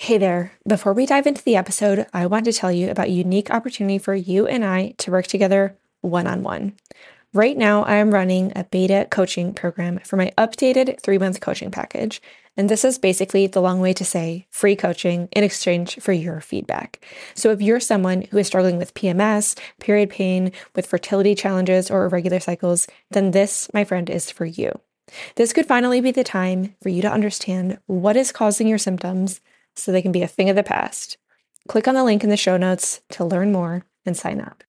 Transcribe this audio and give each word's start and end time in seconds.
Hey 0.00 0.16
there. 0.16 0.52
Before 0.64 0.92
we 0.92 1.06
dive 1.06 1.26
into 1.26 1.42
the 1.42 1.56
episode, 1.56 2.06
I 2.12 2.26
want 2.26 2.44
to 2.44 2.52
tell 2.52 2.70
you 2.70 2.88
about 2.88 3.08
a 3.08 3.10
unique 3.10 3.50
opportunity 3.50 3.98
for 3.98 4.14
you 4.14 4.46
and 4.46 4.64
I 4.64 4.94
to 4.98 5.10
work 5.10 5.26
together 5.26 5.76
one 6.02 6.28
on 6.28 6.44
one. 6.44 6.74
Right 7.34 7.58
now, 7.58 7.82
I 7.82 7.96
am 7.96 8.14
running 8.14 8.52
a 8.54 8.62
beta 8.62 9.08
coaching 9.10 9.52
program 9.52 9.98
for 10.04 10.16
my 10.16 10.32
updated 10.38 11.00
three 11.00 11.18
month 11.18 11.40
coaching 11.40 11.72
package. 11.72 12.22
And 12.56 12.68
this 12.68 12.84
is 12.84 12.96
basically 12.96 13.48
the 13.48 13.60
long 13.60 13.80
way 13.80 13.92
to 13.94 14.04
say 14.04 14.46
free 14.50 14.76
coaching 14.76 15.28
in 15.32 15.42
exchange 15.42 15.96
for 15.96 16.12
your 16.12 16.40
feedback. 16.40 17.04
So 17.34 17.50
if 17.50 17.60
you're 17.60 17.80
someone 17.80 18.22
who 18.30 18.38
is 18.38 18.46
struggling 18.46 18.78
with 18.78 18.94
PMS, 18.94 19.58
period 19.80 20.10
pain, 20.10 20.52
with 20.76 20.86
fertility 20.86 21.34
challenges, 21.34 21.90
or 21.90 22.04
irregular 22.04 22.38
cycles, 22.38 22.86
then 23.10 23.32
this, 23.32 23.68
my 23.74 23.82
friend, 23.82 24.08
is 24.08 24.30
for 24.30 24.46
you. 24.46 24.78
This 25.34 25.52
could 25.52 25.66
finally 25.66 26.00
be 26.00 26.12
the 26.12 26.22
time 26.22 26.76
for 26.80 26.88
you 26.88 27.02
to 27.02 27.10
understand 27.10 27.78
what 27.86 28.16
is 28.16 28.30
causing 28.30 28.68
your 28.68 28.78
symptoms 28.78 29.40
so 29.78 29.92
they 29.92 30.02
can 30.02 30.12
be 30.12 30.22
a 30.22 30.28
thing 30.28 30.50
of 30.50 30.56
the 30.56 30.62
past. 30.62 31.16
Click 31.68 31.86
on 31.86 31.94
the 31.94 32.04
link 32.04 32.24
in 32.24 32.30
the 32.30 32.36
show 32.36 32.56
notes 32.56 33.00
to 33.10 33.24
learn 33.24 33.52
more 33.52 33.84
and 34.04 34.16
sign 34.16 34.40
up. 34.40 34.64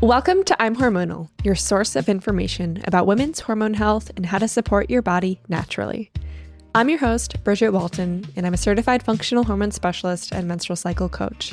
Welcome 0.00 0.42
to 0.44 0.60
I'm 0.60 0.74
Hormonal, 0.74 1.28
your 1.44 1.54
source 1.54 1.94
of 1.94 2.08
information 2.08 2.82
about 2.88 3.06
women's 3.06 3.38
hormone 3.38 3.74
health 3.74 4.10
and 4.16 4.26
how 4.26 4.38
to 4.38 4.48
support 4.48 4.90
your 4.90 5.00
body 5.00 5.40
naturally. 5.48 6.10
I'm 6.74 6.88
your 6.88 6.98
host, 6.98 7.44
Bridget 7.44 7.70
Walton, 7.70 8.26
and 8.34 8.44
I'm 8.44 8.54
a 8.54 8.56
certified 8.56 9.04
functional 9.04 9.44
hormone 9.44 9.70
specialist 9.70 10.32
and 10.32 10.48
menstrual 10.48 10.74
cycle 10.74 11.08
coach. 11.08 11.52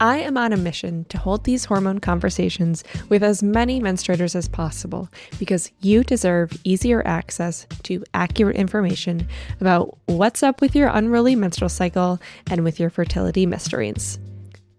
I 0.00 0.18
am 0.18 0.36
on 0.36 0.52
a 0.52 0.56
mission 0.56 1.06
to 1.06 1.18
hold 1.18 1.42
these 1.42 1.64
hormone 1.64 1.98
conversations 1.98 2.84
with 3.08 3.24
as 3.24 3.42
many 3.42 3.80
menstruators 3.80 4.36
as 4.36 4.46
possible 4.46 5.08
because 5.40 5.72
you 5.80 6.04
deserve 6.04 6.56
easier 6.62 7.04
access 7.04 7.66
to 7.82 8.04
accurate 8.14 8.54
information 8.54 9.26
about 9.60 9.98
what's 10.06 10.44
up 10.44 10.60
with 10.60 10.76
your 10.76 10.86
unruly 10.86 11.34
menstrual 11.34 11.68
cycle 11.68 12.20
and 12.48 12.62
with 12.62 12.78
your 12.78 12.90
fertility 12.90 13.44
mysteries. 13.44 14.20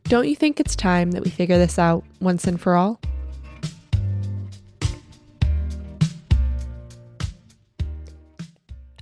Don't 0.04 0.30
you 0.30 0.38
think 0.38 0.58
it's 0.58 0.74
time 0.74 1.12
that 1.12 1.26
we 1.26 1.30
figure 1.30 1.58
this 1.58 1.78
out 1.78 2.06
once 2.22 2.48
and 2.48 2.60
for 2.60 2.76
all? 2.76 3.02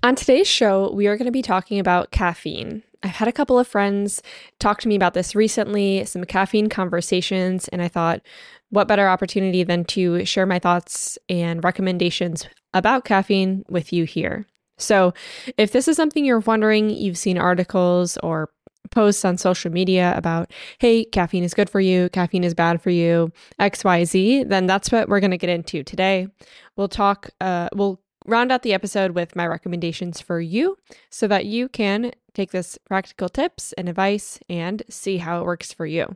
On 0.02 0.16
today's 0.16 0.48
show, 0.48 0.92
we 0.92 1.06
are 1.06 1.16
going 1.16 1.26
to 1.26 1.32
be 1.32 1.44
talking 1.44 1.78
about 1.80 2.10
caffeine. 2.10 2.82
I've 3.03 3.12
had 3.12 3.28
a 3.28 3.34
couple 3.34 3.59
of 3.59 3.67
friends 3.67 4.22
talk 4.59 4.81
to 4.81 4.88
me 4.88 4.95
about 4.95 5.14
this 5.14 5.36
recently, 5.36 6.03
some 6.06 6.23
caffeine 6.23 6.70
conversations, 6.70 7.67
and 7.67 7.81
I 7.81 7.88
thought, 7.88 8.22
what 8.70 8.88
better 8.88 9.08
opportunity 9.08 9.64
than 9.64 9.86
to 9.86 10.26
share 10.26 10.45
my 10.45 10.59
thoughts 10.59 11.17
and 11.30 11.64
recommendations 11.64 12.48
about 12.73 13.06
caffeine 13.06 13.64
with 13.70 13.94
you 13.94 14.04
here. 14.04 14.45
So, 14.78 15.14
if 15.58 15.72
this 15.72 15.88
is 15.88 15.95
something 15.95 16.23
you're 16.23 16.39
wondering, 16.39 16.89
you've 16.89 17.17
seen 17.17 17.38
articles 17.38 18.17
or 18.17 18.50
posts 18.92 19.26
on 19.26 19.38
social 19.38 19.72
media 19.72 20.14
about, 20.16 20.52
hey, 20.80 21.06
caffeine 21.06 21.44
is 21.44 21.54
good 21.54 21.70
for 21.70 21.80
you, 21.80 22.09
caffeine 22.09 22.44
is 22.44 22.54
bad 22.54 22.82
for 22.82 22.89
you, 22.89 23.32
XYZ, 23.59 24.48
then 24.48 24.66
that's 24.66 24.92
what 24.92 25.09
we're 25.09 25.20
going 25.20 25.32
to 25.32 25.38
get 25.38 25.50
into 25.50 25.84
today. 25.84 26.28
We'll 26.76 26.88
talk, 26.88 27.30
uh, 27.42 27.70
we'll 27.73 28.00
round 28.28 28.52
out 28.52 28.61
the 28.61 28.73
episode 28.73 29.11
with 29.11 29.36
my 29.36 29.47
recommendations 29.47 30.20
for 30.20 30.39
you 30.42 30.78
so 31.09 31.28
that 31.28 31.45
you 31.45 31.70
can 31.70 32.11
take 32.33 32.52
this 32.52 32.78
practical 32.86 33.30
tips 33.30 33.73
and 33.73 33.88
advice 33.88 34.38
and 34.50 34.83
see 34.89 35.17
how 35.17 35.39
it 35.39 35.45
works 35.45 35.72
for 35.72 35.86
you. 35.86 36.16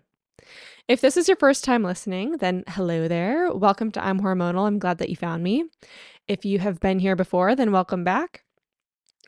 If 0.88 1.00
this 1.00 1.16
is 1.16 1.30
your 1.30 1.38
first 1.38 1.64
time 1.64 1.84
listening, 1.84 2.34
then 2.38 2.66
hello 2.68 3.08
there. 3.08 3.54
Welcome 3.54 3.92
to 3.94 4.06
I'm 4.06 4.20
Hormonal. 4.20 4.68
I'm 4.68 4.78
glad 4.78 4.98
that 4.98 5.10
you 5.10 5.16
found 5.16 5.42
me. 5.42 5.64
If 6.28 6.44
you 6.44 6.60
have 6.60 6.82
been 6.82 7.00
here 7.00 7.16
before, 7.16 7.56
then 7.56 7.72
welcome 7.72 8.04
back. 8.04 8.44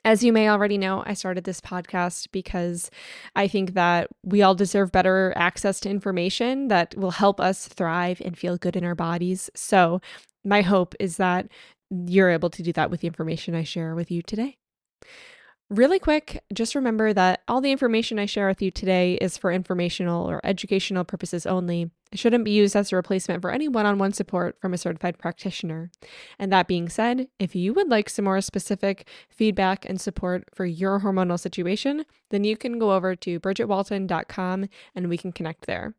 As 0.06 0.22
you 0.22 0.34
may 0.34 0.50
already 0.50 0.78
know, 0.78 1.02
I 1.06 1.14
started 1.14 1.46
this 1.46 1.62
podcast 1.62 2.28
because 2.34 2.92
I 3.38 3.48
think 3.48 3.76
that 3.76 4.10
we 4.24 4.42
all 4.42 4.56
deserve 4.56 4.92
better 4.92 5.32
access 5.38 5.80
to 5.82 5.90
information 5.90 6.68
that 6.68 6.94
will 6.98 7.12
help 7.12 7.40
us 7.40 7.70
thrive 7.70 8.22
and 8.26 8.38
feel 8.38 8.58
good 8.58 8.76
in 8.76 8.84
our 8.84 8.96
bodies. 8.96 9.50
So, 9.56 10.02
my 10.44 10.62
hope 10.62 10.94
is 11.00 11.16
that 11.16 11.48
you're 12.08 12.30
able 12.30 12.50
to 12.50 12.64
do 12.64 12.74
that 12.74 12.90
with 12.90 13.02
the 13.02 13.08
information 13.08 13.56
I 13.56 13.64
share 13.64 13.96
with 13.96 14.10
you 14.12 14.22
today. 14.22 14.58
Really 15.70 15.98
quick, 15.98 16.44
just 16.54 16.76
remember 16.76 17.14
that 17.14 17.42
all 17.48 17.60
the 17.60 17.72
information 17.72 18.20
I 18.20 18.28
share 18.28 18.48
with 18.48 18.62
you 18.62 18.70
today 18.70 19.16
is 19.16 19.38
for 19.38 19.52
informational 19.52 20.30
or 20.30 20.40
educational 20.44 21.04
purposes 21.04 21.48
only. 21.48 21.90
It 22.12 22.20
shouldn't 22.20 22.46
be 22.46 22.52
used 22.52 22.76
as 22.76 22.92
a 22.92 22.96
replacement 22.96 23.42
for 23.42 23.50
any 23.50 23.68
one 23.68 23.88
on 23.88 23.98
one 23.98 24.14
support 24.14 24.60
from 24.62 24.74
a 24.74 24.78
certified 24.78 25.18
practitioner. 25.18 25.90
And 26.38 26.52
that 26.52 26.68
being 26.68 26.90
said, 26.90 27.28
if 27.40 27.56
you 27.56 27.74
would 27.74 27.90
like 27.90 28.10
some 28.10 28.26
more 28.26 28.40
specific 28.42 29.08
feedback 29.30 29.84
and 29.90 30.00
support 30.00 30.48
for 30.54 30.66
your 30.66 31.00
hormonal 31.00 31.40
situation, 31.40 32.06
then 32.30 32.44
you 32.44 32.56
can 32.56 32.78
go 32.78 32.92
over 32.94 33.16
to 33.16 33.40
bridgetwalton.com 33.40 34.70
and 34.94 35.10
we 35.10 35.18
can 35.18 35.32
connect 35.32 35.66
there. 35.66 35.96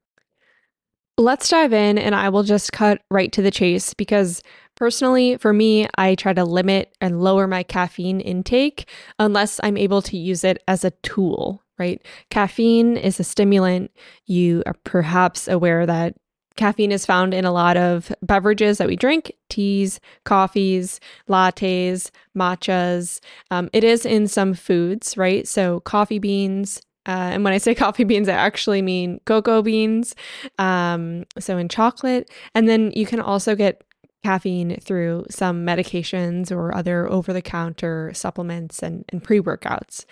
Let's 1.17 1.49
dive 1.49 1.73
in, 1.73 1.97
and 1.97 2.13
I 2.13 2.29
will 2.29 2.43
just 2.43 2.73
cut 2.73 3.01
right 3.09 3.31
to 3.33 3.43
the 3.43 3.53
chase 3.53 3.95
because 3.95 4.43
personally, 4.75 5.37
for 5.37 5.53
me, 5.53 5.87
I 5.97 6.17
try 6.17 6.33
to 6.33 6.45
limit 6.45 6.97
and 7.01 7.23
lower 7.23 7.47
my 7.47 7.63
caffeine 7.63 8.21
intake 8.21 8.89
unless 9.21 9.61
I'm 9.63 9.77
able 9.77 10.03
to 10.03 10.17
use 10.17 10.43
it 10.43 10.61
as 10.67 10.85
a 10.85 10.91
tool, 11.03 11.63
right? 11.79 12.05
Caffeine 12.31 12.97
is 12.97 13.21
a 13.21 13.25
stimulant. 13.25 13.93
You 14.27 14.65
are 14.67 14.75
perhaps 14.83 15.47
aware 15.47 15.87
that 15.87 16.17
caffeine 16.57 16.91
is 16.91 17.07
found 17.07 17.33
in 17.33 17.45
a 17.45 17.53
lot 17.53 17.77
of 17.77 18.13
beverages 18.23 18.79
that 18.79 18.89
we 18.89 18.97
drink 18.97 19.33
teas, 19.49 20.01
coffees, 20.25 20.99
lattes, 21.29 22.11
matchas. 22.37 23.21
Um, 23.53 23.71
it 23.73 23.85
is 23.85 24.05
in 24.05 24.27
some 24.27 24.53
foods, 24.53 25.17
right? 25.17 25.47
So, 25.47 25.79
coffee 25.79 26.19
beans, 26.19 26.83
uh, 27.07 27.31
and 27.33 27.45
when 27.45 27.53
I 27.53 27.59
say 27.59 27.75
coffee 27.75 28.05
beans, 28.05 28.29
I 28.29 28.33
actually 28.33 28.83
mean 28.83 29.21
cocoa 29.25 29.63
beans. 29.63 30.15
Um, 30.59 31.25
so 31.39 31.57
in 31.59 31.69
chocolate. 31.69 32.31
And 32.55 32.69
then 32.69 32.93
you 32.95 33.07
can 33.07 33.21
also 33.21 33.55
get 33.55 33.85
caffeine 34.23 34.81
through 34.81 35.27
some 35.31 35.67
medications 35.67 36.51
or 36.51 36.75
other 36.75 37.11
over 37.11 37.33
the 37.33 37.43
counter 37.43 38.11
supplements 38.15 38.83
and, 38.83 39.05
and 39.11 39.23
pre 39.23 39.41
workouts. 39.41 40.07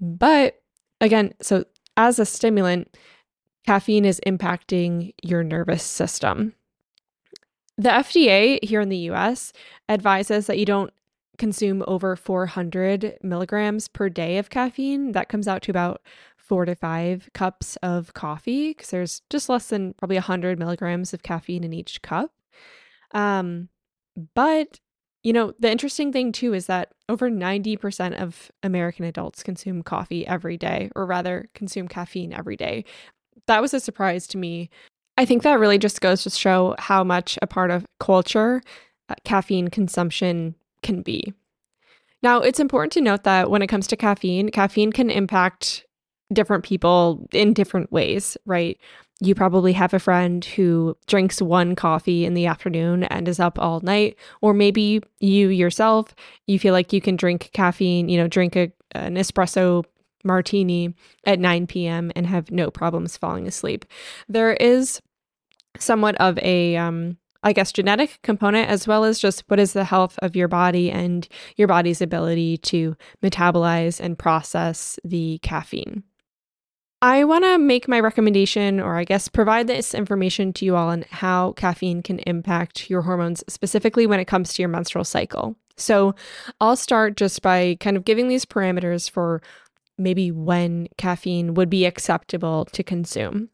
But 0.00 0.62
again, 1.00 1.34
so 1.42 1.64
as 1.96 2.18
a 2.18 2.24
stimulant, 2.24 2.96
caffeine 3.66 4.04
is 4.04 4.20
impacting 4.26 5.14
your 5.22 5.42
nervous 5.42 5.82
system. 5.82 6.54
The 7.76 7.90
FDA 7.90 8.62
here 8.62 8.80
in 8.80 8.88
the 8.88 9.08
US 9.10 9.52
advises 9.88 10.46
that 10.46 10.58
you 10.58 10.66
don't 10.66 10.92
consume 11.40 11.82
over 11.88 12.14
400 12.16 13.18
milligrams 13.22 13.88
per 13.88 14.10
day 14.10 14.36
of 14.36 14.50
caffeine, 14.50 15.12
that 15.12 15.30
comes 15.30 15.48
out 15.48 15.62
to 15.62 15.72
about 15.72 16.02
four 16.36 16.66
to 16.66 16.74
five 16.74 17.30
cups 17.32 17.76
of 17.82 18.12
coffee 18.12 18.70
because 18.70 18.90
there's 18.90 19.22
just 19.30 19.48
less 19.48 19.68
than 19.68 19.94
probably 19.94 20.16
100 20.16 20.58
milligrams 20.58 21.14
of 21.14 21.22
caffeine 21.22 21.64
in 21.64 21.72
each 21.72 22.02
cup. 22.02 22.30
Um, 23.12 23.70
but, 24.34 24.80
you 25.22 25.32
know, 25.32 25.54
the 25.58 25.70
interesting 25.70 26.12
thing 26.12 26.30
too 26.30 26.52
is 26.52 26.66
that 26.66 26.92
over 27.08 27.30
90% 27.30 28.20
of 28.20 28.52
American 28.62 29.06
adults 29.06 29.42
consume 29.42 29.82
coffee 29.82 30.26
every 30.26 30.58
day, 30.58 30.90
or 30.94 31.06
rather, 31.06 31.48
consume 31.54 31.88
caffeine 31.88 32.34
every 32.34 32.56
day. 32.56 32.84
That 33.46 33.62
was 33.62 33.72
a 33.72 33.80
surprise 33.80 34.26
to 34.28 34.38
me. 34.38 34.68
I 35.16 35.24
think 35.24 35.42
that 35.42 35.58
really 35.58 35.78
just 35.78 36.02
goes 36.02 36.22
to 36.24 36.30
show 36.30 36.74
how 36.78 37.02
much 37.02 37.38
a 37.40 37.46
part 37.46 37.70
of 37.70 37.86
culture 37.98 38.60
uh, 39.08 39.14
caffeine 39.24 39.68
consumption 39.68 40.54
can 40.82 41.02
be. 41.02 41.32
Now, 42.22 42.40
it's 42.40 42.60
important 42.60 42.92
to 42.94 43.00
note 43.00 43.24
that 43.24 43.50
when 43.50 43.62
it 43.62 43.68
comes 43.68 43.86
to 43.88 43.96
caffeine, 43.96 44.50
caffeine 44.50 44.92
can 44.92 45.10
impact 45.10 45.86
different 46.32 46.64
people 46.64 47.28
in 47.32 47.54
different 47.54 47.90
ways, 47.90 48.36
right? 48.44 48.78
You 49.20 49.34
probably 49.34 49.72
have 49.72 49.92
a 49.92 49.98
friend 49.98 50.44
who 50.44 50.96
drinks 51.06 51.42
one 51.42 51.74
coffee 51.74 52.24
in 52.24 52.34
the 52.34 52.46
afternoon 52.46 53.04
and 53.04 53.26
is 53.26 53.40
up 53.40 53.58
all 53.58 53.80
night, 53.80 54.16
or 54.40 54.54
maybe 54.54 55.02
you 55.18 55.48
yourself, 55.48 56.14
you 56.46 56.58
feel 56.58 56.72
like 56.72 56.92
you 56.92 57.00
can 57.00 57.16
drink 57.16 57.50
caffeine, 57.52 58.08
you 58.08 58.18
know, 58.18 58.28
drink 58.28 58.56
a, 58.56 58.72
an 58.92 59.16
espresso 59.16 59.84
martini 60.24 60.94
at 61.24 61.38
9 61.38 61.66
p.m. 61.66 62.12
and 62.14 62.26
have 62.26 62.50
no 62.50 62.70
problems 62.70 63.16
falling 63.16 63.46
asleep. 63.46 63.84
There 64.28 64.54
is 64.54 65.00
somewhat 65.78 66.14
of 66.16 66.38
a 66.38 66.76
um, 66.76 67.16
I 67.42 67.52
guess, 67.52 67.72
genetic 67.72 68.20
component, 68.22 68.68
as 68.68 68.86
well 68.86 69.04
as 69.04 69.18
just 69.18 69.44
what 69.48 69.58
is 69.58 69.72
the 69.72 69.84
health 69.84 70.18
of 70.20 70.36
your 70.36 70.48
body 70.48 70.90
and 70.90 71.26
your 71.56 71.68
body's 71.68 72.02
ability 72.02 72.58
to 72.58 72.96
metabolize 73.22 73.98
and 73.98 74.18
process 74.18 74.98
the 75.04 75.38
caffeine. 75.42 76.02
I 77.02 77.24
want 77.24 77.44
to 77.44 77.56
make 77.56 77.88
my 77.88 77.98
recommendation, 77.98 78.78
or 78.78 78.96
I 78.98 79.04
guess 79.04 79.26
provide 79.26 79.66
this 79.66 79.94
information 79.94 80.52
to 80.54 80.66
you 80.66 80.76
all 80.76 80.90
on 80.90 81.06
how 81.10 81.52
caffeine 81.52 82.02
can 82.02 82.18
impact 82.20 82.90
your 82.90 83.00
hormones, 83.00 83.42
specifically 83.48 84.06
when 84.06 84.20
it 84.20 84.26
comes 84.26 84.52
to 84.52 84.62
your 84.62 84.68
menstrual 84.68 85.04
cycle. 85.04 85.56
So 85.78 86.14
I'll 86.60 86.76
start 86.76 87.16
just 87.16 87.40
by 87.40 87.78
kind 87.80 87.96
of 87.96 88.04
giving 88.04 88.28
these 88.28 88.44
parameters 88.44 89.10
for 89.10 89.40
maybe 89.96 90.30
when 90.30 90.88
caffeine 90.98 91.54
would 91.54 91.70
be 91.70 91.86
acceptable 91.86 92.66
to 92.66 92.82
consume. 92.82 93.48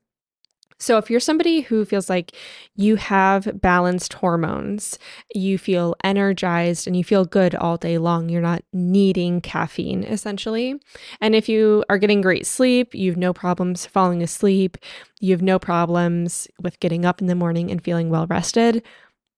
So, 0.79 0.99
if 0.99 1.11
you're 1.11 1.21
somebody 1.21 1.63
who 1.63 1.85
feels 1.85 2.11
like 2.11 2.33
you 2.75 2.97
have 2.97 3.61
balanced 3.61 4.13
hormones, 4.15 4.99
you 5.35 5.57
feel 5.59 5.95
energized 6.05 6.87
and 6.87 6.97
you 6.97 7.05
feel 7.05 7.25
good 7.25 7.55
all 7.55 7.77
day 7.77 7.99
long, 7.99 8.29
you're 8.29 8.43
not 8.43 8.63
needing 8.73 9.41
caffeine 9.41 10.05
essentially. 10.05 10.81
And 11.21 11.35
if 11.35 11.49
you 11.49 11.85
are 11.89 11.99
getting 11.99 12.21
great 12.21 12.47
sleep, 12.47 12.95
you 12.95 13.11
have 13.11 13.19
no 13.19 13.33
problems 13.33 13.87
falling 13.87 14.23
asleep, 14.23 14.77
you 15.21 15.33
have 15.33 15.43
no 15.43 15.59
problems 15.59 16.47
with 16.61 16.81
getting 16.81 17.05
up 17.05 17.21
in 17.21 17.27
the 17.27 17.35
morning 17.35 17.71
and 17.71 17.83
feeling 17.83 18.11
well 18.11 18.27
rested, 18.27 18.83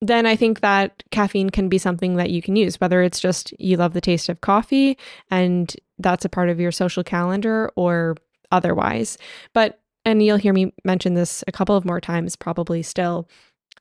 then 0.01 0.27
I 0.27 0.37
think 0.37 0.61
that 0.61 1.03
caffeine 1.11 1.51
can 1.51 1.69
be 1.69 1.79
something 1.79 2.17
that 2.17 2.31
you 2.31 2.41
can 2.41 2.57
use, 2.57 2.81
whether 2.81 3.03
it's 3.03 3.21
just 3.21 3.53
you 3.59 3.77
love 3.77 3.95
the 3.95 4.01
taste 4.01 4.29
of 4.29 4.41
coffee 4.41 4.97
and 5.31 5.75
that's 5.99 6.25
a 6.25 6.29
part 6.29 6.49
of 6.49 6.61
your 6.61 6.71
social 6.73 7.03
calendar 7.03 7.71
or 7.75 8.17
otherwise. 8.53 9.19
But 9.53 9.81
and 10.09 10.23
you'll 10.23 10.39
hear 10.39 10.55
me 10.55 10.73
mention 10.85 11.13
this 11.13 11.45
a 11.47 11.53
couple 11.53 11.77
of 11.77 11.85
more 11.85 12.01
times 12.01 12.35
probably 12.35 12.83
still. 12.83 13.29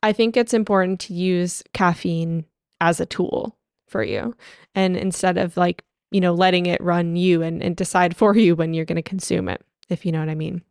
I 0.03 0.11
think 0.11 0.35
it's 0.35 0.53
important 0.53 0.99
to 1.01 1.13
use 1.13 1.63
caffeine 1.73 2.45
as 2.81 2.99
a 2.99 3.05
tool 3.05 3.55
for 3.87 4.03
you. 4.03 4.35
And 4.75 4.97
instead 4.97 5.37
of 5.37 5.55
like, 5.55 5.85
you 6.11 6.19
know, 6.19 6.33
letting 6.33 6.65
it 6.65 6.83
run 6.83 7.15
you 7.15 7.41
and, 7.41 7.63
and 7.63 7.75
decide 7.77 8.15
for 8.15 8.35
you 8.35 8.55
when 8.55 8.73
you're 8.73 8.85
going 8.85 8.97
to 8.97 9.01
consume 9.01 9.47
it, 9.47 9.63
if 9.87 10.05
you 10.05 10.11
know 10.11 10.19
what 10.19 10.29
I 10.29 10.35
mean. 10.35 10.61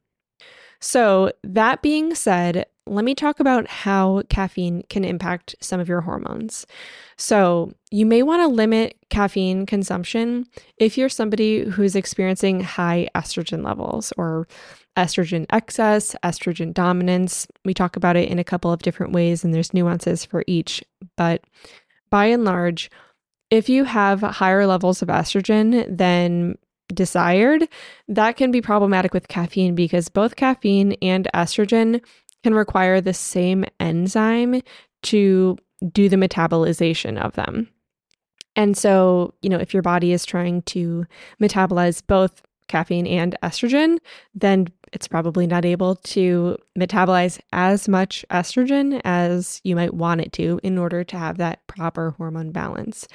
So, 0.78 1.32
that 1.42 1.80
being 1.80 2.14
said, 2.14 2.66
let 2.86 3.04
me 3.04 3.14
talk 3.14 3.40
about 3.40 3.66
how 3.66 4.22
caffeine 4.28 4.82
can 4.90 5.06
impact 5.06 5.56
some 5.60 5.80
of 5.80 5.88
your 5.88 6.02
hormones. 6.02 6.66
So, 7.16 7.72
you 7.90 8.04
may 8.04 8.22
want 8.22 8.42
to 8.42 8.48
limit 8.48 8.98
caffeine 9.08 9.64
consumption 9.64 10.44
if 10.76 10.98
you're 10.98 11.08
somebody 11.08 11.64
who's 11.64 11.96
experiencing 11.96 12.60
high 12.60 13.08
estrogen 13.14 13.64
levels 13.64 14.12
or 14.18 14.46
estrogen 14.96 15.46
excess, 15.50 16.14
estrogen 16.22 16.72
dominance. 16.72 17.46
We 17.64 17.74
talk 17.74 17.96
about 17.96 18.16
it 18.16 18.28
in 18.28 18.38
a 18.38 18.44
couple 18.44 18.72
of 18.72 18.82
different 18.82 19.12
ways, 19.12 19.44
and 19.44 19.52
there's 19.52 19.74
nuances 19.74 20.24
for 20.24 20.44
each. 20.46 20.82
But 21.16 21.44
by 22.10 22.26
and 22.26 22.44
large, 22.44 22.90
if 23.50 23.68
you 23.68 23.84
have 23.84 24.20
higher 24.20 24.66
levels 24.66 25.02
of 25.02 25.08
estrogen 25.08 25.96
than 25.96 26.58
desired, 26.92 27.68
that 28.08 28.36
can 28.36 28.50
be 28.50 28.62
problematic 28.62 29.12
with 29.12 29.28
caffeine 29.28 29.74
because 29.74 30.08
both 30.08 30.36
caffeine 30.36 30.92
and 31.02 31.28
estrogen 31.34 32.00
can 32.42 32.54
require 32.54 33.00
the 33.00 33.14
same 33.14 33.64
enzyme 33.80 34.62
to 35.02 35.56
do 35.92 36.08
the 36.08 36.16
metabolization 36.16 37.20
of 37.20 37.34
them. 37.34 37.68
And 38.54 38.76
so, 38.76 39.34
you 39.42 39.50
know, 39.50 39.58
if 39.58 39.74
your 39.74 39.82
body 39.82 40.12
is 40.12 40.24
trying 40.24 40.62
to 40.62 41.04
metabolize 41.40 42.02
both 42.06 42.42
caffeine 42.68 43.06
and 43.06 43.36
estrogen, 43.42 43.98
then 44.34 44.68
it's 44.92 45.08
probably 45.08 45.46
not 45.46 45.64
able 45.64 45.96
to 45.96 46.56
metabolize 46.78 47.38
as 47.52 47.88
much 47.88 48.24
estrogen 48.30 49.00
as 49.04 49.60
you 49.64 49.76
might 49.76 49.94
want 49.94 50.20
it 50.20 50.32
to 50.34 50.60
in 50.62 50.78
order 50.78 51.04
to 51.04 51.16
have 51.16 51.38
that 51.38 51.66
proper 51.66 52.12
hormone 52.12 52.52
balance. 52.52 53.06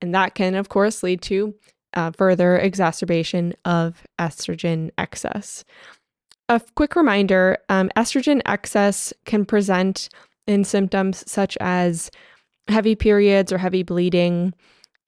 And 0.00 0.14
that 0.14 0.34
can, 0.34 0.54
of 0.54 0.68
course, 0.68 1.02
lead 1.02 1.22
to 1.22 1.54
uh, 1.94 2.10
further 2.10 2.58
exacerbation 2.58 3.54
of 3.64 4.04
estrogen 4.18 4.90
excess. 4.98 5.64
A 6.48 6.60
quick 6.74 6.94
reminder 6.96 7.58
um, 7.68 7.90
estrogen 7.96 8.42
excess 8.44 9.12
can 9.24 9.44
present 9.44 10.08
in 10.46 10.64
symptoms 10.64 11.24
such 11.30 11.56
as 11.60 12.10
heavy 12.68 12.94
periods 12.94 13.52
or 13.52 13.58
heavy 13.58 13.82
bleeding, 13.82 14.52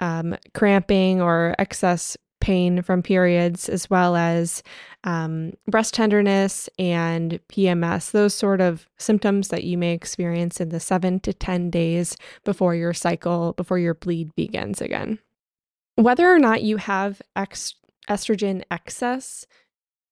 um, 0.01 0.37
cramping, 0.55 1.21
or 1.21 1.55
excess 1.59 2.17
pain 2.47 2.81
from 2.81 3.03
periods, 3.03 3.69
as 3.69 3.91
well 3.91 4.15
as 4.15 4.63
um, 5.03 5.53
breast 5.67 5.93
tenderness 5.95 6.69
and 6.79 7.41
PMS, 7.49 8.13
those 8.13 8.35
sort 8.35 8.61
of 8.61 8.87
symptoms 8.99 9.49
that 9.49 9.65
you 9.65 9.77
may 9.77 9.93
experience 9.93 10.61
in 10.61 10.69
the 10.69 10.79
seven 10.79 11.19
to 11.19 11.33
10 11.33 11.71
days 11.71 12.17
before 12.45 12.77
your 12.77 12.95
cycle, 12.95 13.53
before 13.55 13.81
your 13.81 13.95
bleed 13.95 14.33
begins 14.37 14.81
again. 14.81 15.19
Whether 15.97 16.33
or 16.33 16.39
not 16.39 16.63
you 16.63 16.77
have 16.77 17.21
ex- 17.35 17.75
estrogen 18.09 18.63
excess, 18.71 19.45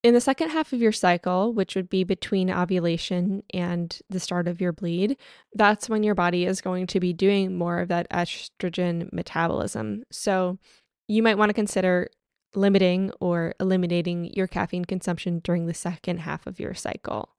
in 0.03 0.13
the 0.13 0.21
second 0.21 0.51
half 0.51 0.73
of 0.73 0.83
your 0.83 0.93
cycle, 0.93 1.53
which 1.53 1.77
would 1.77 1.89
be 1.89 2.03
between 2.03 2.51
ovulation 2.51 3.45
and 3.55 3.97
the 4.11 4.19
start 4.19 4.49
of 4.49 4.61
your 4.61 4.73
bleed, 4.73 5.17
that's 5.55 5.89
when 5.89 6.03
your 6.03 6.17
body 6.17 6.47
is 6.47 6.61
going 6.61 6.89
to 6.89 6.99
be 6.99 7.13
doing 7.13 7.57
more 7.57 7.79
of 7.79 7.87
that 7.89 8.11
estrogen 8.11 9.11
metabolism. 9.13 10.03
So 10.11 10.59
you 11.07 11.23
might 11.23 11.39
want 11.39 11.51
to 11.51 11.55
consider 11.55 12.09
limiting 12.56 13.11
or 13.21 13.55
eliminating 13.61 14.33
your 14.35 14.47
caffeine 14.47 14.85
consumption 14.85 15.41
during 15.41 15.67
the 15.67 15.75
second 15.75 16.19
half 16.19 16.47
of 16.47 16.59
your 16.61 16.75
cycle. 16.75 17.31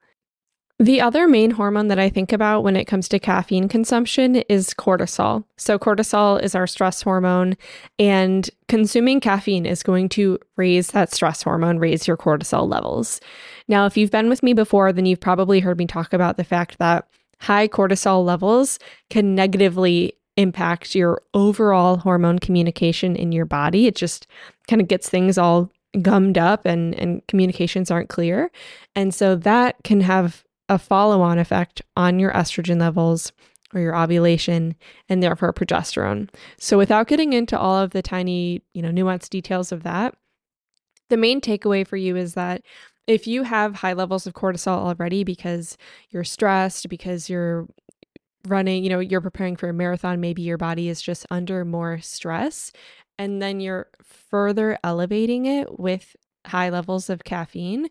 The 0.78 1.00
other 1.00 1.26
main 1.26 1.52
hormone 1.52 1.88
that 1.88 2.00
I 2.00 2.10
think 2.10 2.34
about 2.34 2.66
when 2.66 2.76
it 2.76 2.84
comes 2.84 3.08
to 3.08 3.20
caffeine 3.20 3.70
consumption 3.70 4.36
is 4.50 4.74
cortisol. 4.74 5.46
So, 5.56 5.80
cortisol 5.80 6.42
is 6.42 6.54
our 6.54 6.68
stress 6.68 7.02
hormone, 7.02 7.56
and 7.98 8.50
consuming 8.68 9.22
caffeine 9.22 9.66
is 9.66 9.84
going 9.84 10.10
to 10.10 10.38
raise 10.58 10.88
that 10.88 11.14
stress 11.14 11.44
hormone, 11.44 11.80
raise 11.80 12.10
your 12.10 12.18
cortisol 12.18 12.70
levels. 12.70 13.22
Now, 13.70 13.86
if 13.86 13.96
you've 13.96 14.12
been 14.12 14.28
with 14.28 14.44
me 14.44 14.52
before, 14.52 14.92
then 14.92 15.06
you've 15.06 15.22
probably 15.22 15.62
heard 15.62 15.78
me 15.78 15.88
talk 15.88 16.12
about 16.12 16.36
the 16.36 16.44
fact 16.44 16.78
that 16.80 17.08
high 17.40 17.70
cortisol 17.70 18.26
levels 18.26 18.78
can 19.10 19.34
negatively 19.34 20.18
impact 20.38 20.96
your 20.96 21.22
overall 21.34 21.98
hormone 21.98 22.40
communication 22.40 23.16
in 23.16 23.32
your 23.32 23.46
body. 23.46 23.88
It 23.88 23.96
just 23.96 24.28
kind 24.68 24.82
of 24.82 24.88
gets 24.88 25.10
things 25.10 25.38
all 25.38 25.72
gummed 26.02 26.38
up 26.38 26.66
and, 26.66 26.94
and 26.96 27.26
communications 27.28 27.90
aren't 27.90 28.10
clear. 28.10 28.52
And 28.96 29.14
so 29.14 29.36
that 29.36 29.78
can 29.84 30.02
have 30.02 30.44
a 30.68 30.78
follow 30.78 31.22
on 31.22 31.40
effect 31.40 31.82
on 31.96 32.20
your 32.20 32.32
estrogen 32.32 32.80
levels 32.80 33.32
or 33.74 33.82
your 33.82 33.96
ovulation 33.96 34.76
and 35.10 35.22
therefore 35.22 35.54
progesterone. 35.54 36.30
So 36.58 36.78
without 36.78 37.08
getting 37.08 37.34
into 37.34 37.58
all 37.58 37.78
of 37.78 37.92
the 37.92 38.02
tiny, 38.02 38.62
you 38.74 38.82
know, 38.82 38.90
nuanced 38.90 39.30
details 39.30 39.72
of 39.72 39.84
that, 39.84 40.16
the 41.10 41.18
main 41.18 41.40
takeaway 41.40 41.88
for 41.88 41.98
you 41.98 42.16
is 42.16 42.34
that 42.34 42.62
if 43.08 43.28
you 43.28 43.44
have 43.44 43.76
high 43.76 43.94
levels 43.94 44.26
of 44.26 44.34
cortisol 44.34 44.78
already 44.78 45.24
because 45.24 45.78
you're 46.10 46.24
stressed, 46.24 46.90
because 46.90 47.30
you're 47.30 47.68
running, 48.46 48.84
you 48.84 48.90
know, 48.90 49.00
you're 49.00 49.22
preparing 49.22 49.56
for 49.56 49.70
a 49.70 49.74
marathon, 49.74 50.20
maybe 50.20 50.42
your 50.42 50.58
body 50.58 50.90
is 50.90 51.02
just 51.02 51.26
under 51.30 51.66
more 51.66 52.00
stress. 52.00 52.72
And 53.18 53.42
then 53.42 53.60
you're 53.60 53.88
further 54.04 54.78
elevating 54.84 55.46
it 55.46 55.80
with 55.80 56.16
high 56.46 56.70
levels 56.70 57.10
of 57.10 57.24
caffeine, 57.24 57.88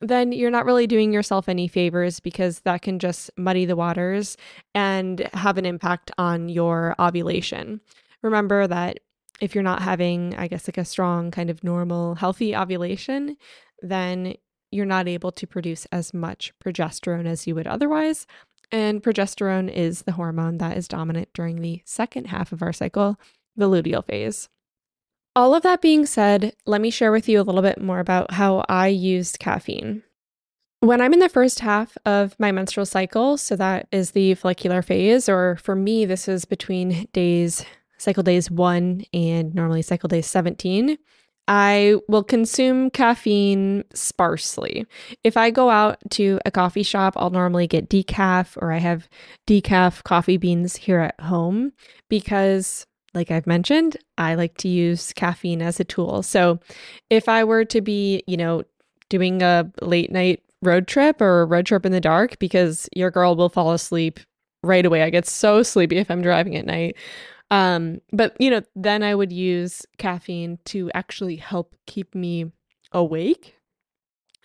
then 0.00 0.32
you're 0.32 0.50
not 0.50 0.64
really 0.64 0.86
doing 0.86 1.12
yourself 1.12 1.48
any 1.48 1.68
favors 1.68 2.18
because 2.18 2.60
that 2.60 2.82
can 2.82 2.98
just 2.98 3.30
muddy 3.36 3.64
the 3.64 3.76
waters 3.76 4.36
and 4.74 5.28
have 5.32 5.58
an 5.58 5.66
impact 5.66 6.10
on 6.18 6.48
your 6.48 6.96
ovulation. 6.98 7.80
Remember 8.22 8.66
that 8.66 8.98
if 9.40 9.54
you're 9.54 9.62
not 9.62 9.82
having, 9.82 10.34
I 10.36 10.48
guess, 10.48 10.66
like 10.68 10.78
a 10.78 10.84
strong, 10.84 11.30
kind 11.30 11.50
of 11.50 11.62
normal, 11.62 12.16
healthy 12.16 12.54
ovulation, 12.54 13.36
then 13.80 14.34
you're 14.72 14.86
not 14.86 15.06
able 15.06 15.30
to 15.32 15.46
produce 15.46 15.86
as 15.92 16.12
much 16.14 16.52
progesterone 16.64 17.26
as 17.26 17.46
you 17.46 17.54
would 17.54 17.66
otherwise. 17.66 18.26
And 18.72 19.02
progesterone 19.02 19.70
is 19.70 20.02
the 20.02 20.12
hormone 20.12 20.56
that 20.58 20.78
is 20.78 20.88
dominant 20.88 21.28
during 21.34 21.60
the 21.60 21.82
second 21.84 22.28
half 22.28 22.52
of 22.52 22.62
our 22.62 22.72
cycle, 22.72 23.20
the 23.54 23.68
luteal 23.68 24.04
phase. 24.04 24.48
All 25.36 25.54
of 25.54 25.62
that 25.62 25.82
being 25.82 26.06
said, 26.06 26.54
let 26.66 26.80
me 26.80 26.90
share 26.90 27.12
with 27.12 27.28
you 27.28 27.40
a 27.40 27.44
little 27.44 27.62
bit 27.62 27.80
more 27.80 28.00
about 28.00 28.32
how 28.32 28.64
I 28.68 28.88
used 28.88 29.38
caffeine. 29.38 30.02
When 30.80 31.00
I'm 31.00 31.12
in 31.12 31.20
the 31.20 31.28
first 31.28 31.60
half 31.60 31.96
of 32.04 32.34
my 32.40 32.50
menstrual 32.50 32.86
cycle, 32.86 33.36
so 33.36 33.56
that 33.56 33.88
is 33.92 34.10
the 34.10 34.34
follicular 34.34 34.82
phase, 34.82 35.28
or 35.28 35.56
for 35.56 35.76
me, 35.76 36.04
this 36.04 36.26
is 36.26 36.44
between 36.44 37.08
days, 37.12 37.64
cycle 37.98 38.22
days 38.22 38.50
one 38.50 39.04
and 39.12 39.54
normally 39.54 39.82
cycle 39.82 40.08
days 40.08 40.26
17. 40.26 40.98
I 41.48 41.96
will 42.08 42.22
consume 42.22 42.90
caffeine 42.90 43.84
sparsely. 43.94 44.86
If 45.24 45.36
I 45.36 45.50
go 45.50 45.70
out 45.70 45.98
to 46.10 46.38
a 46.46 46.50
coffee 46.50 46.84
shop, 46.84 47.14
I'll 47.16 47.30
normally 47.30 47.66
get 47.66 47.88
decaf 47.88 48.56
or 48.60 48.72
I 48.72 48.78
have 48.78 49.08
decaf 49.48 50.04
coffee 50.04 50.36
beans 50.36 50.76
here 50.76 51.00
at 51.00 51.20
home 51.20 51.72
because, 52.08 52.86
like 53.12 53.30
I've 53.30 53.46
mentioned, 53.46 53.96
I 54.18 54.36
like 54.36 54.56
to 54.58 54.68
use 54.68 55.12
caffeine 55.14 55.62
as 55.62 55.80
a 55.80 55.84
tool. 55.84 56.22
So 56.22 56.60
if 57.10 57.28
I 57.28 57.44
were 57.44 57.64
to 57.66 57.80
be, 57.80 58.22
you 58.26 58.36
know, 58.36 58.62
doing 59.08 59.42
a 59.42 59.70
late 59.82 60.12
night 60.12 60.42
road 60.62 60.86
trip 60.86 61.20
or 61.20 61.42
a 61.42 61.46
road 61.46 61.66
trip 61.66 61.84
in 61.84 61.92
the 61.92 62.00
dark, 62.00 62.38
because 62.38 62.88
your 62.94 63.10
girl 63.10 63.34
will 63.34 63.48
fall 63.48 63.72
asleep 63.72 64.20
right 64.62 64.86
away. 64.86 65.02
I 65.02 65.10
get 65.10 65.26
so 65.26 65.62
sleepy 65.62 65.98
if 65.98 66.10
I'm 66.10 66.22
driving 66.22 66.56
at 66.56 66.66
night. 66.66 66.96
Um, 67.52 68.00
but 68.12 68.34
you 68.40 68.48
know, 68.48 68.62
then 68.74 69.02
I 69.02 69.14
would 69.14 69.30
use 69.30 69.84
caffeine 69.98 70.58
to 70.64 70.90
actually 70.94 71.36
help 71.36 71.76
keep 71.86 72.14
me 72.14 72.50
awake, 72.92 73.56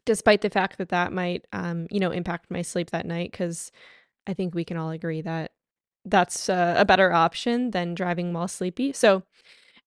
despite 0.06 0.42
the 0.42 0.50
fact 0.50 0.78
that 0.78 0.90
that 0.90 1.14
might, 1.14 1.46
um, 1.54 1.88
you 1.90 2.02
know, 2.02 2.12
impact 2.12 2.52
my 2.52 2.62
sleep 2.62 2.92
that 2.92 3.06
night. 3.06 3.32
Because 3.32 3.72
I 4.28 4.34
think 4.34 4.54
we 4.54 4.66
can 4.66 4.76
all 4.76 4.90
agree 4.90 5.22
that 5.22 5.52
that's 6.04 6.50
uh, 6.50 6.76
a 6.78 6.84
better 6.84 7.14
option 7.14 7.72
than 7.72 7.96
driving 7.96 8.34
while 8.34 8.50
sleepy. 8.50 8.92
So, 8.92 9.24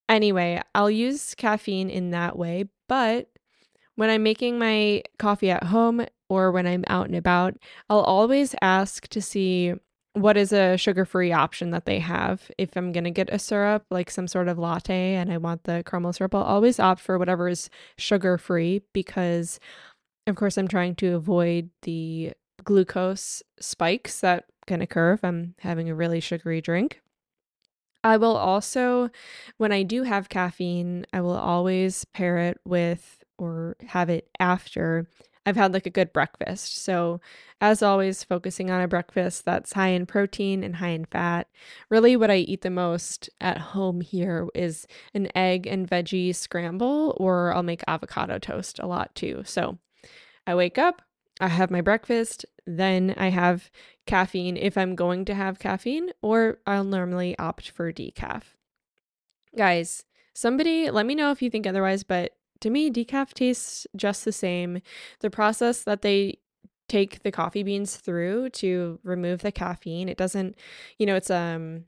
anyway, 0.09 0.59
I'll 0.73 0.89
use 0.89 1.35
caffeine 1.35 1.91
in 1.91 2.09
that 2.09 2.35
way. 2.35 2.69
But 2.89 3.29
when 3.97 4.09
I'm 4.09 4.23
making 4.23 4.57
my 4.57 5.03
coffee 5.19 5.51
at 5.51 5.65
home, 5.65 6.05
or 6.27 6.51
when 6.51 6.65
I'm 6.65 6.85
out 6.87 7.05
and 7.05 7.15
about, 7.15 7.55
I'll 7.87 8.01
always 8.01 8.55
ask 8.61 9.07
to 9.09 9.21
see 9.21 9.73
what 10.13 10.35
is 10.35 10.51
a 10.51 10.77
sugar 10.77 11.05
free 11.05 11.31
option 11.31 11.71
that 11.71 11.85
they 11.85 11.99
have. 11.99 12.51
If 12.57 12.75
I'm 12.75 12.91
going 12.91 13.05
to 13.05 13.11
get 13.11 13.29
a 13.31 13.39
syrup, 13.39 13.85
like 13.89 14.11
some 14.11 14.27
sort 14.27 14.47
of 14.47 14.59
latte, 14.59 15.15
and 15.15 15.31
I 15.31 15.37
want 15.37 15.63
the 15.63 15.83
caramel 15.85 16.13
syrup, 16.13 16.35
I'll 16.35 16.43
always 16.43 16.79
opt 16.79 17.01
for 17.01 17.17
whatever 17.17 17.47
is 17.47 17.69
sugar 17.97 18.37
free 18.37 18.81
because, 18.93 19.59
of 20.27 20.35
course, 20.35 20.57
I'm 20.57 20.67
trying 20.67 20.95
to 20.95 21.15
avoid 21.15 21.69
the 21.83 22.33
glucose 22.63 23.41
spikes 23.59 24.19
that 24.19 24.45
can 24.67 24.81
occur 24.81 25.13
if 25.13 25.23
I'm 25.23 25.55
having 25.59 25.89
a 25.89 25.95
really 25.95 26.19
sugary 26.19 26.61
drink. 26.61 27.01
I 28.03 28.17
will 28.17 28.35
also, 28.35 29.09
when 29.57 29.71
I 29.71 29.83
do 29.83 30.03
have 30.03 30.29
caffeine, 30.29 31.05
I 31.13 31.21
will 31.21 31.37
always 31.37 32.03
pair 32.05 32.37
it 32.37 32.59
with 32.65 33.23
or 33.37 33.75
have 33.87 34.09
it 34.09 34.27
after 34.39 35.07
I've 35.45 35.55
had 35.55 35.73
like 35.73 35.85
a 35.87 35.91
good 35.91 36.13
breakfast. 36.13 36.83
So, 36.83 37.19
as 37.59 37.81
always, 37.81 38.23
focusing 38.23 38.69
on 38.69 38.81
a 38.81 38.87
breakfast 38.87 39.45
that's 39.45 39.73
high 39.73 39.89
in 39.89 40.05
protein 40.05 40.63
and 40.63 40.75
high 40.75 40.89
in 40.89 41.05
fat. 41.05 41.47
Really, 41.89 42.15
what 42.15 42.31
I 42.31 42.37
eat 42.37 42.61
the 42.61 42.69
most 42.69 43.29
at 43.39 43.57
home 43.57 44.01
here 44.01 44.47
is 44.53 44.87
an 45.13 45.29
egg 45.35 45.65
and 45.65 45.89
veggie 45.89 46.35
scramble, 46.35 47.15
or 47.19 47.53
I'll 47.53 47.63
make 47.63 47.83
avocado 47.87 48.37
toast 48.37 48.79
a 48.79 48.87
lot 48.87 49.13
too. 49.15 49.41
So, 49.45 49.79
I 50.45 50.55
wake 50.55 50.77
up, 50.77 51.01
I 51.39 51.47
have 51.47 51.71
my 51.71 51.81
breakfast, 51.81 52.45
then 52.67 53.15
I 53.17 53.29
have 53.29 53.71
caffeine 54.05 54.57
if 54.57 54.77
I'm 54.77 54.95
going 54.95 55.25
to 55.25 55.33
have 55.33 55.59
caffeine, 55.59 56.11
or 56.21 56.59
I'll 56.67 56.83
normally 56.83 57.37
opt 57.39 57.69
for 57.69 57.91
decaf. 57.91 58.43
Guys, 59.57 60.05
somebody 60.33 60.91
let 60.91 61.05
me 61.05 61.15
know 61.15 61.31
if 61.31 61.41
you 61.41 61.49
think 61.49 61.65
otherwise, 61.65 62.03
but 62.03 62.33
to 62.61 62.69
me, 62.69 62.89
decaf 62.89 63.33
tastes 63.33 63.85
just 63.95 64.25
the 64.25 64.31
same. 64.31 64.81
The 65.19 65.29
process 65.29 65.83
that 65.83 66.01
they 66.01 66.39
take 66.87 67.23
the 67.23 67.31
coffee 67.31 67.63
beans 67.63 67.97
through 67.97 68.49
to 68.49 68.99
remove 69.03 69.41
the 69.41 69.51
caffeine, 69.51 70.09
it 70.09 70.17
doesn't, 70.17 70.55
you 70.97 71.05
know, 71.05 71.15
it's, 71.15 71.29
um, 71.29 71.85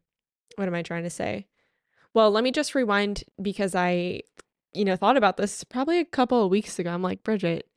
what 0.55 0.67
am 0.67 0.75
I 0.75 0.81
trying 0.81 1.03
to 1.03 1.09
say? 1.09 1.47
Well, 2.13 2.31
let 2.31 2.43
me 2.43 2.51
just 2.51 2.75
rewind 2.75 3.23
because 3.41 3.75
I, 3.75 4.21
you 4.73 4.85
know, 4.85 4.95
thought 4.95 5.17
about 5.17 5.37
this 5.37 5.63
probably 5.63 5.99
a 5.99 6.05
couple 6.05 6.43
of 6.43 6.51
weeks 6.51 6.77
ago. 6.79 6.91
I'm 6.91 7.01
like, 7.01 7.23
Bridget, 7.23 7.67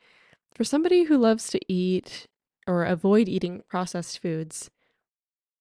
for 0.55 0.65
somebody 0.65 1.05
who 1.05 1.19
loves 1.19 1.49
to 1.49 1.61
eat 1.73 2.26
or 2.67 2.85
avoid 2.85 3.29
eating 3.29 3.62
processed 3.69 4.21
foods, 4.21 4.71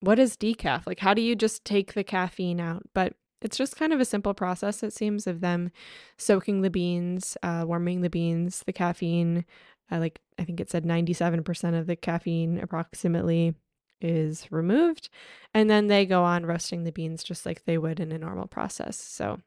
what 0.02 0.20
is 0.20 0.38
decaf? 0.38 0.86
Like, 0.86 1.00
how 1.00 1.14
do 1.14 1.22
you 1.22 1.36
just 1.36 1.66
take 1.66 1.94
the 1.94 2.04
caffeine 2.04 2.60
out? 2.60 2.84
But 2.94 3.14
it's 3.46 3.58
just 3.58 3.78
kind 3.78 3.94
of 3.94 4.00
a 4.00 4.06
simple 4.06 4.34
process, 4.34 4.82
it 4.82 4.92
seems, 4.92 5.28
of 5.28 5.40
them 5.40 5.72
soaking 6.18 6.62
the 6.62 6.72
beans, 6.72 7.38
uh, 7.44 7.64
warming 7.68 8.02
the 8.02 8.10
beans, 8.10 8.64
the 8.66 8.74
caffeine. 8.74 9.46
Uh, 9.92 10.00
like, 10.00 10.20
I 10.40 10.44
think 10.44 10.60
it 10.60 10.72
said 10.72 10.84
97% 10.84 11.78
of 11.78 11.86
the 11.86 11.96
caffeine 11.96 12.58
approximately 12.58 13.54
is 14.02 14.52
removed. 14.52 15.10
And 15.54 15.70
then 15.70 15.86
they 15.86 16.08
go 16.08 16.24
on 16.24 16.48
roasting 16.48 16.86
the 16.86 16.92
beans 16.92 17.24
just 17.24 17.46
like 17.46 17.66
they 17.66 17.78
would 17.78 18.00
in 18.00 18.12
a 18.12 18.18
normal 18.18 18.48
process. 18.48 18.98
So, 18.98 19.40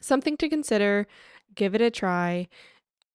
something 0.00 0.36
to 0.36 0.48
consider. 0.48 1.08
Give 1.56 1.74
it 1.74 1.80
a 1.80 1.90
try. 1.90 2.46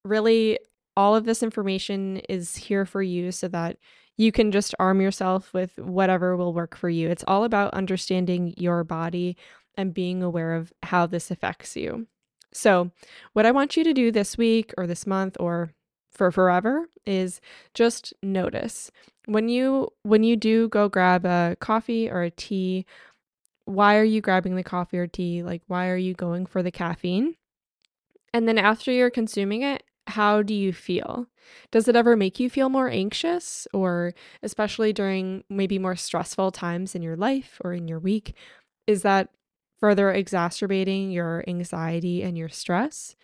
Really, 0.03 0.59
all 0.97 1.15
of 1.15 1.23
this 1.23 1.41
information 1.41 2.17
is 2.27 2.57
here 2.57 2.85
for 2.85 3.01
you 3.01 3.31
so 3.31 3.47
that 3.47 3.77
you 4.17 4.33
can 4.33 4.51
just 4.51 4.75
arm 4.79 4.99
yourself 4.99 5.53
with 5.53 5.79
whatever 5.79 6.35
will 6.35 6.53
work 6.53 6.75
for 6.75 6.89
you. 6.89 7.09
It's 7.09 7.23
all 7.25 7.45
about 7.45 7.73
understanding 7.73 8.53
your 8.57 8.83
body 8.83 9.37
and 9.75 9.93
being 9.93 10.23
aware 10.23 10.53
of 10.53 10.73
how 10.83 11.05
this 11.05 11.31
affects 11.31 11.75
you. 11.75 12.07
So, 12.53 12.91
what 13.33 13.45
I 13.45 13.51
want 13.51 13.75
you 13.75 13.83
to 13.83 13.93
do 13.93 14.11
this 14.11 14.37
week 14.37 14.73
or 14.77 14.85
this 14.85 15.07
month 15.07 15.37
or 15.39 15.73
for 16.11 16.31
forever 16.31 16.87
is 17.05 17.41
just 17.73 18.13
notice. 18.21 18.91
When 19.25 19.49
you 19.49 19.89
when 20.03 20.23
you 20.23 20.35
do 20.35 20.69
go 20.69 20.87
grab 20.87 21.25
a 21.25 21.57
coffee 21.59 22.09
or 22.09 22.21
a 22.21 22.31
tea, 22.31 22.85
why 23.65 23.97
are 23.97 24.03
you 24.03 24.21
grabbing 24.21 24.55
the 24.55 24.63
coffee 24.63 24.97
or 24.97 25.07
tea? 25.07 25.41
Like 25.43 25.63
why 25.67 25.87
are 25.89 25.97
you 25.97 26.13
going 26.13 26.45
for 26.45 26.61
the 26.61 26.71
caffeine? 26.71 27.35
And 28.33 28.47
then 28.47 28.57
after 28.57 28.91
you're 28.91 29.09
consuming 29.09 29.61
it, 29.61 29.83
how 30.07 30.41
do 30.41 30.53
you 30.53 30.73
feel? 30.73 31.27
Does 31.71 31.87
it 31.87 31.95
ever 31.95 32.15
make 32.15 32.39
you 32.39 32.49
feel 32.49 32.69
more 32.69 32.89
anxious, 32.89 33.67
or 33.73 34.13
especially 34.41 34.93
during 34.93 35.43
maybe 35.49 35.79
more 35.79 35.95
stressful 35.95 36.51
times 36.51 36.95
in 36.95 37.01
your 37.01 37.15
life 37.15 37.59
or 37.63 37.73
in 37.73 37.87
your 37.87 37.99
week? 37.99 38.35
Is 38.87 39.01
that 39.03 39.29
further 39.83 40.13
exacerbating 40.13 41.11
your 41.11 41.43
anxiety 41.45 42.23
and 42.23 42.37
your 42.37 42.47
stress? 42.47 43.17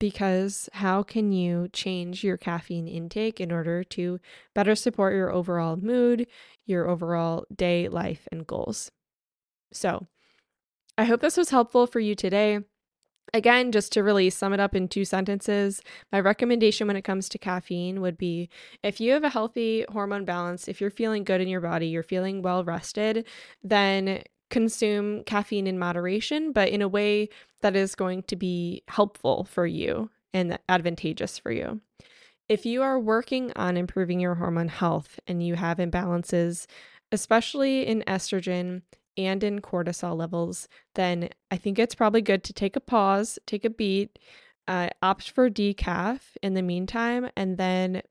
Because 0.00 0.66
how 0.72 1.02
can 1.02 1.30
you 1.30 1.68
change 1.74 2.24
your 2.24 2.38
caffeine 2.38 2.88
intake 2.88 3.38
in 3.38 3.52
order 3.52 3.84
to 3.84 4.18
better 4.54 4.74
support 4.74 5.12
your 5.12 5.30
overall 5.30 5.76
mood, 5.76 6.26
your 6.64 6.88
overall 6.88 7.44
day, 7.54 7.86
life, 7.90 8.26
and 8.32 8.46
goals? 8.46 8.90
So, 9.74 10.06
I 10.96 11.04
hope 11.04 11.20
this 11.20 11.36
was 11.36 11.50
helpful 11.50 11.86
for 11.86 12.00
you 12.00 12.14
today. 12.14 12.60
Again, 13.34 13.70
just 13.70 13.92
to 13.92 14.02
really 14.02 14.30
sum 14.30 14.54
it 14.54 14.60
up 14.60 14.74
in 14.74 14.88
two 14.88 15.04
sentences, 15.04 15.82
my 16.10 16.20
recommendation 16.20 16.86
when 16.86 16.96
it 16.96 17.02
comes 17.02 17.28
to 17.28 17.38
caffeine 17.38 18.00
would 18.00 18.16
be 18.16 18.48
if 18.82 19.00
you 19.00 19.12
have 19.12 19.24
a 19.24 19.28
healthy 19.28 19.84
hormone 19.90 20.24
balance, 20.24 20.66
if 20.66 20.80
you're 20.80 20.88
feeling 20.88 21.24
good 21.24 21.42
in 21.42 21.48
your 21.48 21.60
body, 21.60 21.88
you're 21.88 22.02
feeling 22.02 22.40
well 22.40 22.64
rested, 22.64 23.26
then 23.62 24.22
consume 24.50 25.24
caffeine 25.24 25.66
in 25.66 25.78
moderation, 25.78 26.52
but 26.52 26.68
in 26.68 26.82
a 26.82 26.88
way 26.88 27.28
that 27.62 27.76
is 27.76 27.94
going 27.94 28.22
to 28.24 28.36
be 28.36 28.82
helpful 28.88 29.44
for 29.44 29.66
you 29.66 30.10
and 30.32 30.58
advantageous 30.68 31.38
for 31.38 31.50
you. 31.50 31.80
If 32.48 32.64
you 32.64 32.82
are 32.82 33.00
working 33.00 33.52
on 33.56 33.76
improving 33.76 34.20
your 34.20 34.36
hormone 34.36 34.68
health 34.68 35.18
and 35.26 35.44
you 35.44 35.54
have 35.56 35.78
imbalances, 35.78 36.66
especially 37.10 37.86
in 37.86 38.04
estrogen, 38.06 38.82
and 39.16 39.42
in 39.42 39.60
cortisol 39.60 40.16
levels, 40.16 40.68
then 40.94 41.30
I 41.50 41.56
think 41.56 41.78
it's 41.78 41.94
probably 41.94 42.22
good 42.22 42.44
to 42.44 42.52
take 42.52 42.76
a 42.76 42.80
pause, 42.80 43.38
take 43.46 43.64
a 43.64 43.70
beat, 43.70 44.18
uh, 44.68 44.88
opt 45.02 45.30
for 45.30 45.48
decaf 45.48 46.20
in 46.42 46.54
the 46.54 46.62
meantime, 46.62 47.30
and 47.36 47.56
then 47.56 48.02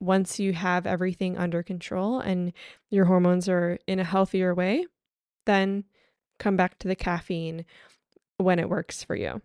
once 0.00 0.38
you 0.38 0.52
have 0.52 0.86
everything 0.86 1.36
under 1.36 1.62
control 1.62 2.20
and 2.20 2.52
your 2.90 3.04
hormones 3.04 3.48
are 3.48 3.78
in 3.86 4.00
a 4.00 4.04
healthier 4.04 4.54
way, 4.54 4.86
then 5.50 5.84
come 6.38 6.56
back 6.56 6.78
to 6.78 6.88
the 6.88 6.96
caffeine 6.96 7.64
when 8.38 8.58
it 8.58 8.68
works 8.68 9.04
for 9.04 9.16
you. 9.16 9.42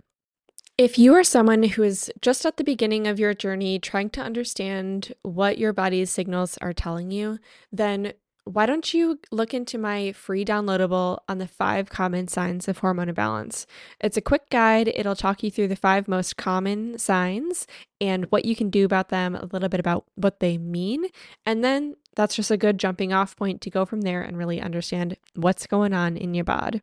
If 0.78 1.00
you 1.00 1.14
are 1.14 1.24
someone 1.24 1.64
who 1.64 1.84
is 1.84 2.12
just 2.22 2.46
at 2.46 2.58
the 2.58 2.64
beginning 2.64 3.08
of 3.08 3.20
your 3.20 3.34
journey 3.34 3.80
trying 3.80 4.10
to 4.12 4.22
understand 4.22 5.14
what 5.22 5.58
your 5.58 5.72
body's 5.72 6.12
signals 6.12 6.58
are 6.62 6.74
telling 6.74 7.12
you, 7.12 7.40
then 7.72 8.14
why 8.44 8.68
don't 8.68 8.94
you 8.94 9.20
look 9.32 9.54
into 9.54 9.78
my 9.78 10.12
free 10.12 10.46
downloadable 10.46 11.18
on 11.28 11.40
the 11.40 11.48
five 11.48 11.90
common 11.90 12.28
signs 12.28 12.68
of 12.68 12.78
hormone 12.78 13.10
imbalance? 13.10 13.66
It's 14.00 14.18
a 14.18 14.22
quick 14.22 14.50
guide. 14.52 14.92
It'll 14.94 15.16
talk 15.16 15.42
you 15.42 15.50
through 15.50 15.70
the 15.70 15.76
five 15.76 16.08
most 16.08 16.38
common 16.38 17.00
signs 17.00 17.66
and 18.00 18.26
what 18.26 18.46
you 18.46 18.56
can 18.56 18.70
do 18.70 18.86
about 18.86 19.10
them, 19.10 19.34
a 19.36 19.46
little 19.46 19.70
bit 19.70 19.80
about 19.80 20.06
what 20.14 20.42
they 20.42 20.60
mean. 20.60 21.06
And 21.46 21.64
then 21.64 21.96
that's 22.16 22.36
just 22.36 22.52
a 22.52 22.58
good 22.58 22.78
jumping 22.80 23.14
off 23.14 23.36
point 23.36 23.62
to 23.62 23.70
go 23.70 23.86
from 23.86 24.02
there 24.02 24.22
and 24.22 24.38
really 24.38 24.62
understand 24.62 25.18
what's 25.36 25.68
going 25.68 25.94
on 25.94 26.18
in 26.18 26.34
your 26.34 26.46
bod. 26.46 26.82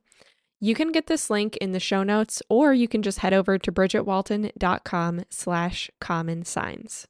You 0.61 0.75
can 0.75 0.93
get 0.93 1.09
this 1.09 1.29
link 1.29 1.57
in 1.57 1.73
the 1.73 1.81
show 1.81 2.05
notes, 2.05 2.41
or 2.49 2.73
you 2.73 2.87
can 2.87 3.03
just 3.03 3.19
head 3.19 3.35
over 3.35 3.59
to 3.59 3.73
bridgetwalton.com 3.73 5.25
slash 5.29 5.91
common 6.01 6.45
signs. 6.45 7.09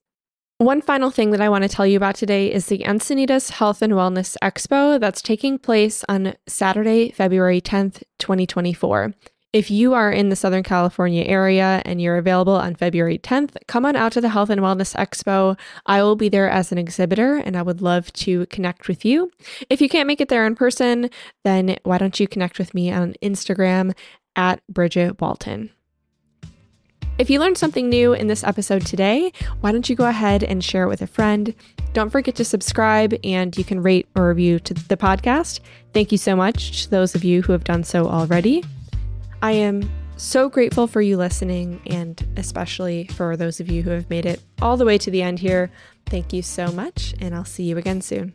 One 0.63 0.81
final 0.81 1.11
thing 1.11 1.33
that 1.33 1.41
I 1.41 1.49
want 1.49 1.63
to 1.65 1.69
tell 1.69 1.87
you 1.87 1.97
about 1.97 2.15
today 2.15 2.51
is 2.51 2.67
the 2.67 2.79
Encinitas 2.79 3.51
Health 3.51 3.83
and 3.83 3.93
Wellness 3.93 4.37
Expo 4.43 4.99
that's 4.99 5.21
taking 5.21 5.59
place 5.59 6.05
on 6.09 6.35
Saturday, 6.47 7.11
February 7.11 7.61
10th, 7.61 8.05
2024. 8.21 9.13
If 9.53 9.71
you 9.71 9.93
are 9.93 10.11
in 10.11 10.31
the 10.31 10.37
Southern 10.37 10.63
California 10.63 11.25
area 11.25 11.83
and 11.85 12.01
you're 12.01 12.17
available 12.17 12.55
on 12.55 12.75
February 12.75 13.19
10th, 13.19 13.55
come 13.67 13.85
on 13.85 13.97
out 13.97 14.13
to 14.13 14.21
the 14.23 14.31
Health 14.31 14.49
and 14.49 14.63
Wellness 14.63 14.97
Expo. 14.97 15.59
I 15.85 16.03
will 16.03 16.17
be 16.17 16.31
there 16.31 16.49
as 16.49 16.73
an 16.73 16.79
exhibitor 16.79 17.37
and 17.37 17.55
I 17.55 17.61
would 17.61 17.83
love 17.83 18.11
to 18.15 18.47
connect 18.47 18.89
with 18.89 19.05
you. 19.05 19.31
If 19.69 19.83
you 19.83 19.91
can't 19.91 20.07
make 20.07 20.23
it 20.23 20.31
there 20.31 20.47
in 20.47 20.55
person, 20.55 21.11
then 21.45 21.77
why 21.83 21.99
don't 21.99 22.19
you 22.19 22.27
connect 22.27 22.59
with 22.59 22.73
me 22.73 22.91
on 22.91 23.15
Instagram 23.23 23.95
at 24.37 24.67
Bridget 24.69 25.21
Walton. 25.21 25.69
If 27.19 27.29
you 27.29 27.39
learned 27.39 27.59
something 27.59 27.91
new 27.91 28.15
in 28.15 28.29
this 28.29 28.43
episode 28.43 28.87
today, 28.87 29.35
why 29.61 29.71
don't 29.71 29.91
you 29.91 29.95
go 29.95 30.07
ahead 30.07 30.43
and 30.43 30.65
share 30.65 30.85
it 30.85 30.89
with 30.89 31.03
a 31.03 31.07
friend? 31.07 31.55
Don't 31.93 32.09
forget 32.09 32.37
to 32.37 32.45
subscribe 32.47 33.15
and 33.23 33.55
you 33.59 33.65
can 33.65 33.83
rate 33.83 34.09
or 34.17 34.29
review 34.29 34.61
to 34.61 34.73
the 34.73 34.97
podcast. 34.97 35.61
Thank 35.93 36.11
you 36.11 36.17
so 36.17 36.35
much 36.35 36.85
to 36.85 36.91
those 36.91 37.15
of 37.15 37.23
you 37.23 37.43
who 37.43 37.53
have 37.53 37.65
done 37.65 37.85
so 37.85 38.07
already. 38.07 38.65
I 39.43 39.53
am 39.53 39.91
so 40.17 40.49
grateful 40.49 40.87
for 40.87 41.03
you 41.03 41.17
listening 41.17 41.83
and 41.87 42.25
especially 42.37 43.09
for 43.09 43.37
those 43.37 43.59
of 43.59 43.69
you 43.69 43.83
who 43.83 43.91
have 43.91 44.09
made 44.09 44.25
it 44.25 44.41
all 44.61 44.77
the 44.77 44.85
way 44.85 44.99
to 44.99 45.11
the 45.11 45.21
end 45.21 45.41
here. 45.41 45.69
Thank 46.07 46.33
you 46.33 46.43
so 46.43 46.71
much, 46.71 47.13
and 47.21 47.35
I'll 47.35 47.45
see 47.45 47.65
you 47.65 47.77
again 47.77 48.03
soon. 48.03 48.35